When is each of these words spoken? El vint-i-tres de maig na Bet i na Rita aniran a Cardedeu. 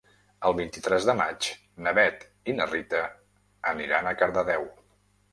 El 0.47 0.53
vint-i-tres 0.59 1.03
de 1.09 1.13
maig 1.17 1.49
na 1.87 1.91
Bet 1.99 2.25
i 2.53 2.55
na 2.59 2.67
Rita 2.71 3.01
aniran 3.73 4.09
a 4.09 4.15
Cardedeu. 4.23 4.65